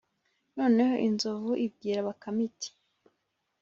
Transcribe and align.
noneho 0.57 0.95
inzovu 1.07 1.51
ibwira 1.65 1.99
bakame 2.07 2.41
iti: 2.49 2.69